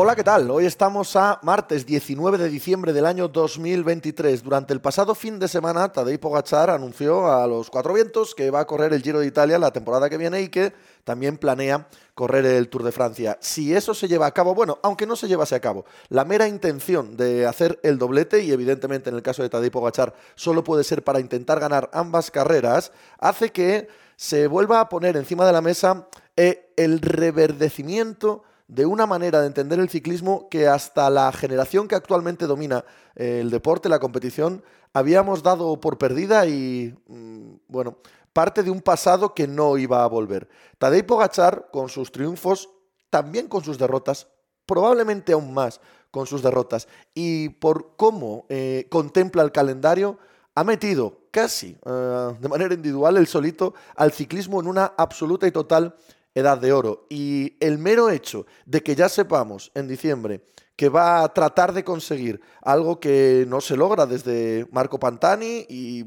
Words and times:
Hola, 0.00 0.14
¿qué 0.14 0.22
tal? 0.22 0.48
Hoy 0.48 0.64
estamos 0.64 1.16
a 1.16 1.40
martes 1.42 1.84
19 1.84 2.38
de 2.38 2.48
diciembre 2.48 2.92
del 2.92 3.04
año 3.04 3.26
2023. 3.26 4.44
Durante 4.44 4.72
el 4.72 4.80
pasado 4.80 5.12
fin 5.16 5.40
de 5.40 5.48
semana, 5.48 5.90
Tadej 5.90 6.20
Pogacar 6.20 6.70
anunció 6.70 7.26
a 7.26 7.44
los 7.48 7.68
cuatro 7.68 7.94
vientos 7.94 8.32
que 8.32 8.52
va 8.52 8.60
a 8.60 8.64
correr 8.64 8.92
el 8.92 9.02
Giro 9.02 9.18
de 9.18 9.26
Italia 9.26 9.58
la 9.58 9.72
temporada 9.72 10.08
que 10.08 10.16
viene 10.16 10.40
y 10.40 10.50
que 10.50 10.72
también 11.02 11.36
planea 11.36 11.88
correr 12.14 12.46
el 12.46 12.68
Tour 12.68 12.84
de 12.84 12.92
Francia. 12.92 13.38
Si 13.40 13.74
eso 13.74 13.92
se 13.92 14.06
lleva 14.06 14.26
a 14.26 14.30
cabo, 14.30 14.54
bueno, 14.54 14.78
aunque 14.84 15.04
no 15.04 15.16
se 15.16 15.26
llevase 15.26 15.56
a 15.56 15.60
cabo, 15.60 15.84
la 16.10 16.24
mera 16.24 16.46
intención 16.46 17.16
de 17.16 17.44
hacer 17.44 17.80
el 17.82 17.98
doblete, 17.98 18.44
y 18.44 18.52
evidentemente 18.52 19.10
en 19.10 19.16
el 19.16 19.22
caso 19.22 19.42
de 19.42 19.48
Tadej 19.48 19.72
Pogacar 19.72 20.14
solo 20.36 20.62
puede 20.62 20.84
ser 20.84 21.02
para 21.02 21.18
intentar 21.18 21.58
ganar 21.58 21.90
ambas 21.92 22.30
carreras, 22.30 22.92
hace 23.18 23.50
que 23.50 23.88
se 24.14 24.46
vuelva 24.46 24.78
a 24.78 24.88
poner 24.88 25.16
encima 25.16 25.44
de 25.44 25.52
la 25.52 25.60
mesa 25.60 26.06
eh, 26.36 26.72
el 26.76 27.00
reverdecimiento 27.00 28.44
de 28.68 28.84
una 28.84 29.06
manera 29.06 29.40
de 29.40 29.46
entender 29.46 29.80
el 29.80 29.88
ciclismo 29.88 30.48
que 30.50 30.68
hasta 30.68 31.08
la 31.08 31.32
generación 31.32 31.88
que 31.88 31.94
actualmente 31.94 32.46
domina 32.46 32.84
eh, 33.16 33.40
el 33.40 33.50
deporte, 33.50 33.88
la 33.88 33.98
competición, 33.98 34.62
habíamos 34.92 35.42
dado 35.42 35.80
por 35.80 35.96
perdida 35.96 36.46
y, 36.46 36.94
mm, 37.08 37.54
bueno, 37.66 37.96
parte 38.32 38.62
de 38.62 38.70
un 38.70 38.82
pasado 38.82 39.34
que 39.34 39.48
no 39.48 39.78
iba 39.78 40.04
a 40.04 40.06
volver. 40.06 40.48
Tadej 40.78 41.06
Pogachar, 41.06 41.70
con 41.72 41.88
sus 41.88 42.12
triunfos, 42.12 42.68
también 43.10 43.48
con 43.48 43.64
sus 43.64 43.78
derrotas, 43.78 44.28
probablemente 44.66 45.32
aún 45.32 45.52
más 45.54 45.80
con 46.10 46.26
sus 46.26 46.42
derrotas, 46.42 46.88
y 47.14 47.48
por 47.48 47.96
cómo 47.96 48.46
eh, 48.48 48.86
contempla 48.90 49.42
el 49.42 49.52
calendario, 49.52 50.18
ha 50.54 50.64
metido 50.64 51.20
casi 51.30 51.78
eh, 51.86 52.36
de 52.38 52.48
manera 52.48 52.74
individual 52.74 53.16
el 53.16 53.26
solito 53.26 53.74
al 53.94 54.12
ciclismo 54.12 54.60
en 54.60 54.66
una 54.66 54.92
absoluta 54.96 55.46
y 55.46 55.52
total 55.52 55.94
edad 56.34 56.58
de 56.58 56.72
oro. 56.72 57.06
Y 57.08 57.56
el 57.60 57.78
mero 57.78 58.10
hecho 58.10 58.46
de 58.66 58.82
que 58.82 58.94
ya 58.94 59.08
sepamos 59.08 59.70
en 59.74 59.88
diciembre 59.88 60.42
que 60.78 60.88
va 60.88 61.24
a 61.24 61.34
tratar 61.34 61.72
de 61.72 61.82
conseguir 61.82 62.40
algo 62.62 63.00
que 63.00 63.44
no 63.48 63.60
se 63.60 63.76
logra 63.76 64.06
desde 64.06 64.64
Marco 64.70 65.00
Pantani 65.00 65.66
y 65.68 66.04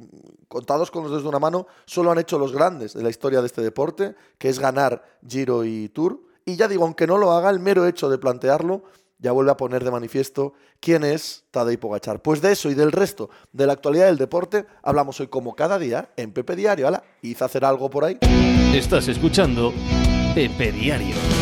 contados 0.48 0.90
con 0.90 1.04
los 1.04 1.12
dedos 1.12 1.24
de 1.24 1.30
una 1.30 1.40
mano, 1.40 1.68
solo 1.86 2.10
han 2.10 2.20
hecho 2.20 2.40
los 2.40 2.54
grandes 2.54 2.94
de 2.94 3.04
la 3.04 3.10
historia 3.10 3.42
de 3.42 3.48
este 3.48 3.62
deporte, 3.62 4.16
que 4.38 4.48
es 4.48 4.60
ganar 4.60 5.04
Giro 5.28 5.66
y 5.66 5.90
Tour. 5.90 6.22
Y 6.46 6.56
ya 6.56 6.70
digo, 6.70 6.86
aunque 6.86 7.06
no 7.06 7.18
lo 7.18 7.34
haga, 7.34 7.50
el 7.50 7.60
mero 7.60 7.86
hecho 7.86 8.10
de 8.10 8.18
plantearlo 8.18 8.84
ya 9.22 9.34
vuelve 9.34 9.52
a 9.52 9.58
poner 9.58 9.84
de 9.84 9.92
manifiesto 9.92 10.54
quién 10.80 11.04
es 11.04 11.44
Tadej 11.52 11.78
Pogachar. 11.78 12.22
Pues 12.22 12.42
de 12.42 12.54
eso 12.54 12.70
y 12.70 12.74
del 12.74 12.94
resto 12.94 13.30
de 13.52 13.68
la 13.68 13.74
actualidad 13.74 14.06
del 14.06 14.18
deporte 14.18 14.66
hablamos 14.84 15.20
hoy 15.20 15.28
como 15.28 15.54
cada 15.54 15.78
día 15.80 16.12
en 16.16 16.32
Pepe 16.32 16.56
Diario. 16.56 16.88
Hala, 16.88 17.04
hice 17.22 17.44
hacer 17.44 17.64
algo 17.64 17.90
por 17.90 18.06
ahí. 18.06 18.18
Estás 18.74 19.08
escuchando 19.10 19.74
Pepe 20.34 20.72
Diario. 20.72 21.41